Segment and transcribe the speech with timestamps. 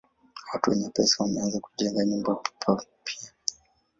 [0.53, 3.31] Watu wenye pesa wameanza kujenga nyumba hapa pia.